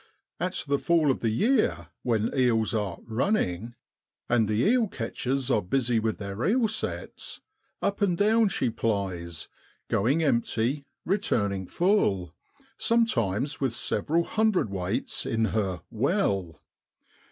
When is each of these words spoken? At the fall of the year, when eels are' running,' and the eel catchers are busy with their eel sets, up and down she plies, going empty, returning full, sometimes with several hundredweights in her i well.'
At 0.39 0.63
the 0.67 0.79
fall 0.79 1.11
of 1.11 1.19
the 1.19 1.29
year, 1.29 1.89
when 2.01 2.33
eels 2.35 2.73
are' 2.73 2.97
running,' 3.19 3.75
and 4.27 4.47
the 4.47 4.55
eel 4.65 4.87
catchers 4.87 5.51
are 5.51 5.61
busy 5.61 5.99
with 5.99 6.17
their 6.17 6.43
eel 6.43 6.67
sets, 6.67 7.39
up 7.83 8.01
and 8.01 8.17
down 8.17 8.49
she 8.49 8.71
plies, 8.71 9.47
going 9.91 10.23
empty, 10.23 10.87
returning 11.05 11.67
full, 11.67 12.33
sometimes 12.77 13.61
with 13.61 13.75
several 13.75 14.23
hundredweights 14.23 15.27
in 15.29 15.45
her 15.53 15.81
i 15.81 15.81
well.' 15.91 16.59